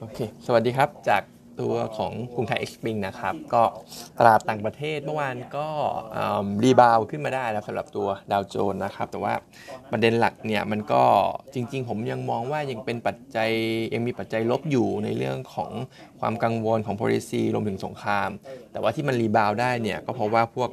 [0.00, 1.22] โอเค สวัสดีครับ จาก
[1.60, 3.62] ตัวของกรุงไทย XSpring นะครับ ก็
[4.18, 5.66] ตลาดต่างประเทศเมื่อวานก็
[6.64, 9.34] rebound ขึ้นมาได้แล้วสำหรับตัวดาวโจนส์นะครับ แต่ว่า
[9.90, 11.04] ประเด็นหลักเนี่ยมันก็
[11.54, 13.50] จริง ๆ ผมยังมองว่ายังเป็นปัจจัย
[13.94, 15.70] ยังมีปัจจัยลบอยู่ในเรื่องของ
[16.20, 18.30] ความกังวลของ policy รวมถึงสงคราม
[18.72, 20.70] แต่ว่าที่มัน rebound ได้เนี่ยก็เพราะว่าพวก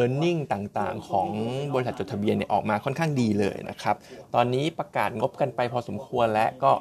[0.00, 1.28] e a r n i n g ต่างๆ ของ
[1.74, 3.96] บริษัทจดทะเบียนเนี่ยออกมาค่อนข้างดีเลยนะครับ
[4.34, 6.72] ตอนนี้ประกาศงบกันไปพอสมควรและก็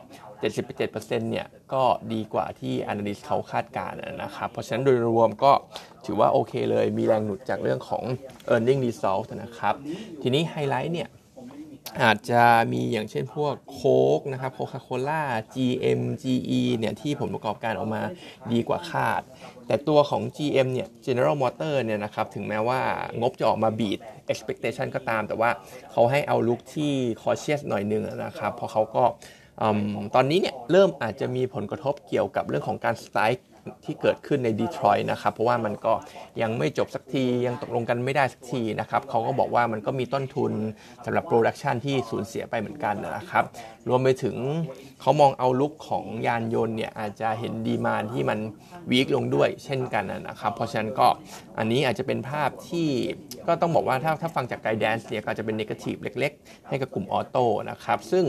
[0.42, 5.52] 77%เนี่ยก็ดีกว่าที่ Analyst เขาคาดการณ์นะครับ เพราะฉะนั้นโดยรวมก็
[6.06, 8.04] ถือว่าโอเคเลยมีแรงหนุนจากเรื่องของ
[8.54, 9.76] e a r n i n g result นะครับ
[10.22, 11.10] ทีนี้ไฮไลท์เนี่ย
[12.02, 12.44] อาจจะ
[12.74, 15.24] มีอย่างเช่นพวกโค้กนะครับโคคาโคล่า
[15.56, 18.02] GM GE เนี่ยที่ผลประกอบการออกมา
[18.52, 19.22] ดีกว่าคาด
[19.68, 22.82] แต่ตัวของ GM เนี่ย General Motor เนี่ยนะครับถึงแม้ว่า
[23.20, 24.00] งบจะออกมาบีด
[24.32, 25.50] expectation ก็ตาม แต่ว่า
[25.92, 26.94] เขาให้ outlook ที่
[27.24, 29.04] cautious หน่อยนึงนะครับเพราะเขาก็
[30.16, 33.44] ตอนนี้เนี่ยเริ่มอาจจะมีผลกระทบเกี่ยวกับเรื่องของการ strike
[33.86, 35.94] ที่เกิดขึ้นในดีทรอยต์นะครับ เพราะว่ามันก็
[36.42, 40.52] ยังไม่จบสักที ยังตกลงกันไม่ได้สักทีนะครับเขาก็บอกว่ามันก็มีต้นทุน
[41.06, 43.44] สำหรับ production ที่สูญเสียไปเหมือนกันนะครับ
[43.90, 44.36] รวมไปถึง
[45.02, 48.40] เขามอง outlook ของยานยนต์เนี่ยอาจจะเห็น demand ที่มัน
[48.92, 51.08] weak ลงด้วยเช่นกันนะครับ เพราะฉะนั้นก็
[51.58, 52.90] อันนี้อาจจะเป็นภาพที่
[53.48, 58.26] ก็ต้องบอกว่าถ้าถ้าฟังจาก guidance เนี่ยก็จะเป็น negative เล็ก ๆ ให้กับกลุ่ม auto นะครับซึ่ง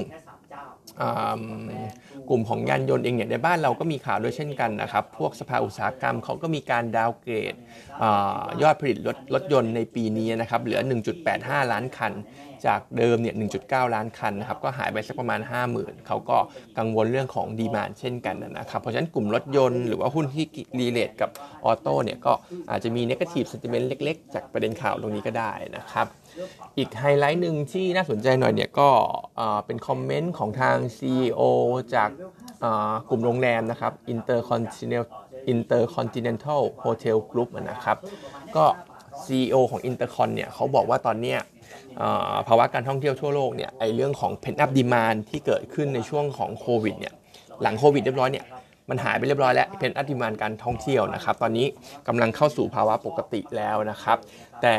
[2.28, 8.04] กลุ่มของยานยนต์เองเนี่ยในบ้านเราก็มีข่าวด้วยเช่นกันนะครับ พวกสภาอุตสาหกรรมเขาก็มีการ downgrade
[8.62, 10.80] ยอดผลิตรถรถยนต์ในปีนี้นะครับเหลือ
[11.26, 12.14] 1.85 ล้านคัน
[12.66, 15.40] จากเดิมเนี่ย 1.9 ล้านคันนะครับก็หายไปสักประมาณ
[15.74, 16.36] 50,000เขาก็
[16.78, 20.46] กังวลเรื่องของ demand เช่นกันนะครับ เพราะฉะนั้นกลุ่มรถยนต์หรือว่าหุ้นที่
[20.80, 21.30] relate กับ
[21.64, 22.32] auto เนี่ยก็
[22.70, 26.06] อาจจะมี negative sentiment เล็กๆ จากประเด็นข่าวตรงนี้ก็ได้นะครับ
[26.78, 28.88] อีกไฮไลท์หนึ่งที่น่าสนใจหน่อยเนี่ยก็
[29.66, 31.42] เป็น comment ของทาง CEO
[31.94, 32.10] จาก
[33.08, 35.04] กลุ่มโรงแรมนะครับ Intercontinental
[35.52, 37.98] Intercontinental Hotel Group นะครับ
[38.56, 38.64] ก็
[39.24, 41.36] CEO ของ Intercon เนี่ยเขาบอกว่าตอนนี้
[42.48, 47.14] ภาวะการท่องเที่ยวทั่วโลกเนี่ยไอเรื่องของ pent up demand ที่เกิดขึ้นในช่วงของโควิดเนี่ย
[47.62, 48.46] หลังโควิดเรียบร้อยเนี่ย
[48.90, 51.66] มันหายไปเรียบร้อยแล้วเป็นอัติมานการท่องเที่ยวนะครับ ตอนนี้
[52.08, 54.18] กำลังเข้าสู่ภาวะปกติแล้วนะครับ
[54.62, 54.74] แต่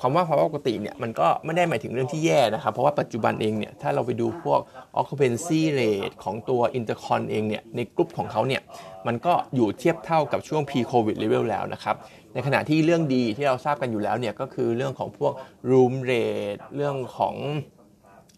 [0.00, 4.60] ความว่าภาวะปกติเนี่ยมันก็ไม่ได้หมายถึงเรื่องที่แย่นะครับ เพราะว่าปัจจุบันเองเนี่ยถ้าเราไปดูพวก
[5.00, 8.62] occupancy rate ของตัว intercon เองเนี่ยในกลุ่มของเขาเนี่ย
[9.06, 11.96] มันก็อยู่เทียบเท่ากับช่วง pre covid level แล้วนะครับ
[12.34, 15.32] ในขณะที่เรื่องดีที่เราทราบกันอยู่แล้วเนี่ยก็คือเรื่องของพวก
[15.70, 17.34] room rate เรื่องของ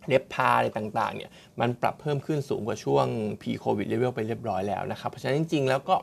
[0.07, 3.07] เล็บพาอะไรต่างๆเนี่ยมันปรับเพิ่มขึ้นสูงกว่าช่วง
[3.43, 5.97] p covid level ไปเรียบร้อยแล้วนะครับ เพราะฉะนั้นจริงๆ แล้วก็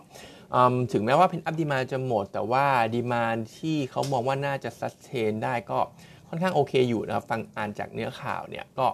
[0.93, 3.23] ถึงแม้ว่าเพนอัพดีมาจะหมด แต่ว่าดีมา
[3.57, 5.79] ที่เขามองว่าน่าจะซัสเทนได้ก็
[6.29, 8.87] ค่อนข้างโอเคอยู่นะครับ ฟังอ่านจากเนื้อข่าวเนี่ยก็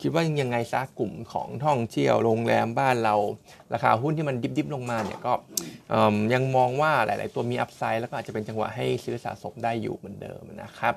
[0.00, 3.14] คิดว่ายังไงซะกลุ่มของท่องเที่ยวโรงแรมบ้านเรา
[3.72, 5.32] ราคาหุ้นที่มันดิบๆ ลงมาเนี่ยก็
[6.34, 10.94] ยังมองว่าหลายๆ ตัวมีอัพไซด์แล้วก็อาจจะเป็นจังหวะให้ซื้อสะสมได้อยู่เหมือนเดิมนะครับ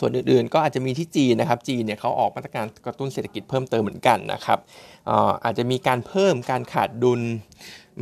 [0.00, 4.58] ส่วนอื่นๆ ก็อาจจะมีที่จีนนะครับ จีนเนี่ยเขาออกมาตรการกระตุ้นเศรษฐกิจเพิ่มเติมเหมือนกันนะครับ
[5.44, 7.20] อาจจะมีการเพิ่มการขาดดุล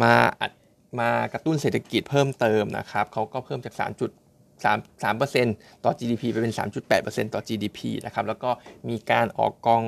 [0.02, 0.12] มา
[1.00, 4.10] มากระตุ้นเศรษฐกิจเพิ่มเติมนะครับเขาก็เพิ่มจาก3จุด
[4.64, 6.54] 3 3 ต่อ GDP ไปเป็น
[6.94, 8.50] 3.8%ต่อ GDP นะครับ แล้วก็
[8.88, 9.82] มีการออกกอง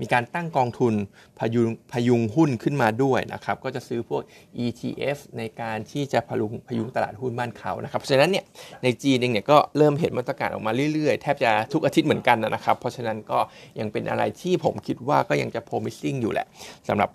[0.00, 0.94] มีการตั้งกองทุน
[1.38, 4.22] พยุงพยุงหุ้นขึ้นมาด้วยนะครับ ก็จะซื้อพวก
[4.64, 8.44] ETF ในการที่จะพยุงพยุงตลาดหุ้นบ้านเขานะครับ เพราะฉะนั้นเนี่ย
[8.84, 13.38] ในจีนเองเนี่ยก็เริ่มเห็นมาตรการออกมาเรื่อยๆ แทบจะทุกอาทิตย์เหมือนกันนะครับ เพราะฉะนั้นก็
[13.80, 16.46] ยังเป็นอะไรที่ผมคิดว่าก็ยังจะ promising อยู่แหละ
[16.88, 17.10] สำหรับ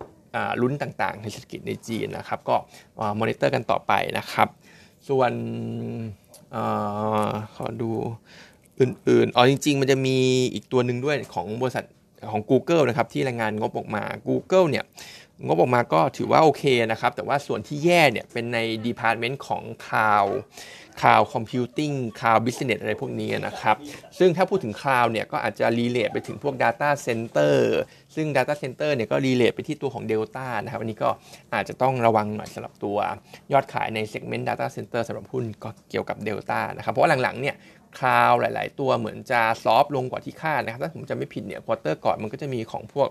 [0.62, 2.56] ลุ้นต่างๆ ในเศรษฐกิจในจีนนะครับ ก็
[3.20, 4.48] มอนิเตอร์กันต่อไปนะครับ
[5.10, 5.32] ส่วน
[6.56, 6.58] อ
[7.56, 7.90] ขอดู
[8.80, 10.18] อื่นๆ อ๋อจริง ๆ มันจะมี
[10.54, 11.86] อีกตัวหนึ่งด้วยของบริษัท
[12.32, 14.86] ของ Google นะครับที่รายงานงบออกมา Google เนี่ย
[15.46, 18.58] งบออกมาก็ถือว่าโอเคนะครับ แต่ว่าส่วนที่แย่เนี่ยเป็นใน
[20.98, 21.44] department ของ
[22.20, 23.76] cloud business อะไรพวกนี้นะครับ
[24.20, 27.56] ซึ่งถ้าพูดถึง cloud เนี่ยก็อาจจะ relate ไปถึงพวก Data Center
[28.16, 31.10] ซึ่ง Data Center เนี่ยก็ relate ไปที่ตัวของ Delta นะครับ อันนี้ก็
[31.54, 32.98] อาจจะต้องระวังหน่อยสำหรับตัว
[33.54, 37.56] ยอดขายในเซกเมนต์ Data Center สำหรับหุ้นก็เกี่ยวกับ Delta นะครับ เพราะว่าหลังๆเนี่ย
[38.00, 43.10] cloud หลาย ๆ ตัวเหมือนจะ soft ลงกว่าที่คาดนะครับ ถ้าผมจะไม่ผิดเนี่ย quarter ก่อนมันก็จะมีของพวก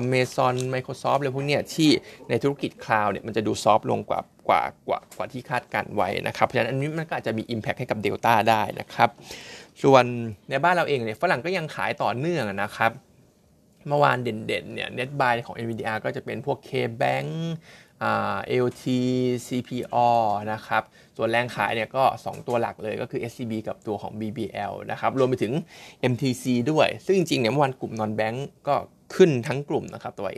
[0.00, 1.90] Amazon Microsoft อะไรพวกเนี้ยที่
[2.28, 9.10] ในธุรกิจ cloud เนี่ยมันจะดู soft ลงกว่ากว่ากว่ากว่าที่คาดการณ์ไว้นะครับ เพราะฉะนั้นอันนี้มันก็อาจจะมี Impact ให้กับ Delta ได้นะครับ
[9.82, 10.04] ส่วน
[10.50, 12.92] ในบ้านเราเองเนี่ยฝรั่งก็ยังขายต่อเนื่องนะครับ
[13.88, 17.28] เมื่อวานเด่นๆเนี่ยเน็ตบายของ NVIDIA ก็จะเป็นพวก K-Bank
[18.64, 18.84] LT
[19.46, 19.96] CPO
[20.52, 20.82] นะครับ
[21.16, 25.52] ส่วนแรงขายเนี่ยก็ 2 ตัวหลักเลยก็คือ SCB กับตัวของ BBL นะครับ รวมไปถึง
[26.12, 28.74] MTC ด้วย ซึ่งจริงๆเนี่ยเมื่อวานกลุ่มนอนแบงก์ก็
[29.14, 30.28] ขึ้นทั้งกลุ่มนะครับ ตัว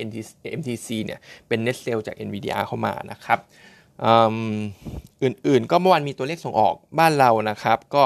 [0.60, 3.38] MTC เนี่ยเป็น net sale จาก NVDR เข้ามานะครับ
[5.22, 8.04] อื่นๆ ก็เมื่อวานมีตัวเลขส่งออกบ้านเรานะครับ ก็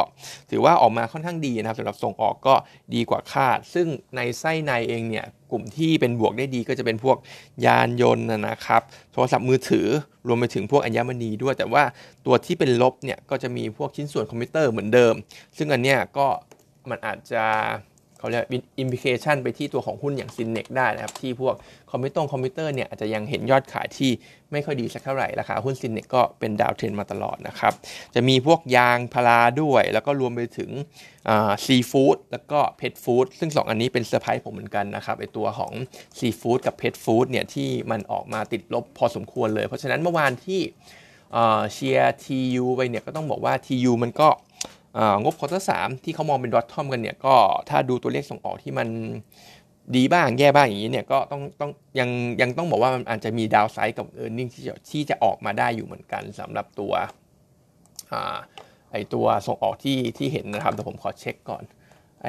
[0.50, 2.54] ถือว่าออกมาค่อนข้างดีนะครับสำหรับส่งออกก็
[2.94, 3.86] ดีกว่าคาด ซึ่ง
[4.16, 7.16] ในไส้ในเองเนี่ยกลุ่มที่เป็นบวกได้ดีก็จะเป็นพวก
[7.66, 9.86] ยานยนต์นะครับโทรศัพท์มือถือ
[10.26, 11.84] รวมไปถึงพวกอัญมณีด้วย แต่ว่า
[12.26, 15.14] ตัวที่เป็นลบเนี่ยก็จะมีพวกชิ้นส่วนคอมพิวเตอร์เหมือนเดิม
[15.56, 16.26] ซึ่งอันเนี้ยก็
[16.90, 17.44] มันอาจจะ
[18.22, 18.44] เขาเรียก
[18.80, 21.54] implication ไปที่ตัวของหุ้นอย่าง Synnex ได้นะครับ ที่พวก
[21.90, 24.10] คอมพิวเตอร์คอมพิวเตอร์เนี่ยอาจจะยังเห็นยอดขายที่
[24.52, 27.72] ไม่ค่อยดีสักเท่าไหร่ ราคาหุ้น Synnex ก็เป็น downtrend มาตลอดนะครับ
[28.14, 30.70] จะมีพวกยางพาราด้วย แล้วก็รวมไปถึง
[31.64, 35.72] ซีฟู้ดแล้วก็ pet food ซึ่ง 2 อันนี้เป็นเซอร์ไพรส์ผมเหมือนกันนะครับไอตัวของ
[36.18, 40.60] ซีฟู้ดกับเพทฟู้ดเนี่ยที่มันออกมาติดลบพอสมควรเลย เพราะฉะนั้นเมื่อวานที่
[41.72, 44.28] เชียร์ทียูไปเนี่ยก็ต้องบอกว่า TU มันก็
[45.22, 45.70] งบควอเตอร์ส
[46.04, 47.34] ที่เขามองเป็นดอททอมกันเนี่ยก็
[47.68, 48.88] ถ้าดูตัวเลขส่งออกที่มัน
[49.96, 52.08] ดีบ้างแย่บ้างอย่างนี้เนี่ยก็ต้องต้องยัง
[52.40, 56.92] ยังต้องบอกว่ามันอาจจะมีดาวไซด์กับเออร์เน็งที่จะที่จะออกมาได้อยู่เหมือนกันสำหรับตัว
[58.92, 61.62] ไอตัวส่งออกที่ที่เห็นนะครับแต่ผมขอเช็คก่อน
[62.22, 62.28] ไอ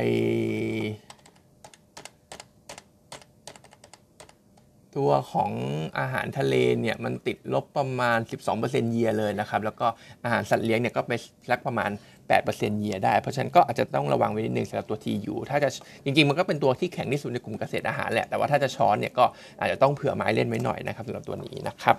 [4.98, 5.52] ตัวของ
[6.00, 8.20] อาหารทะเลเนี่ยมันติดลบประมาณ
[8.56, 9.88] 12%เยียเลยนะครับ แล้วก็
[10.24, 11.12] อาหารสัตว์เลี้ยงเนี่ยก็ไป
[11.52, 11.92] สักประมาณ
[12.36, 15.70] 8%เยียได้ เพราะฉะนั้นก็อาจจะต้องระวังไว้นิดนึงสำหรับตัว TU ถ้าจะ
[16.04, 19.26] จริงๆ มันก็เป็นตัวที่แข็งที่สุดในกลุ่มเกษตรอาหารแหละ แต่ว่าถ้าจะช้อนเนี่ยก็
[19.60, 21.96] อาจจะต้องเผื่อไม้เล่นไว้หน่อยนะครับสำหรับตัวนี้นะครับ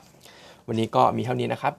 [0.68, 1.72] วันนี้ก็มีเท่านี้นะครับ